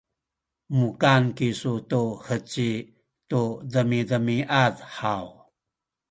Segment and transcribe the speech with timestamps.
[0.77, 2.71] mukan kisu tu heci
[3.29, 5.25] tu demiamiad haw?